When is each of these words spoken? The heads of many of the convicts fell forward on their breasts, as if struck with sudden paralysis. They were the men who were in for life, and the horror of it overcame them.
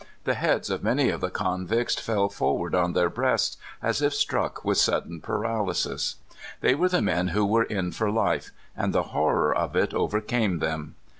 The 0.23 0.33
heads 0.33 0.71
of 0.71 0.83
many 0.83 1.11
of 1.11 1.21
the 1.21 1.29
convicts 1.29 1.93
fell 1.93 2.27
forward 2.27 2.73
on 2.73 2.93
their 2.93 3.07
breasts, 3.07 3.57
as 3.83 4.01
if 4.01 4.15
struck 4.15 4.65
with 4.65 4.79
sudden 4.79 5.21
paralysis. 5.21 6.15
They 6.61 6.73
were 6.73 6.89
the 6.89 7.03
men 7.03 7.27
who 7.27 7.45
were 7.45 7.65
in 7.65 7.91
for 7.91 8.09
life, 8.09 8.49
and 8.75 8.93
the 8.93 9.03
horror 9.13 9.55
of 9.55 9.75
it 9.75 9.93
overcame 9.93 10.57
them. 10.57 10.95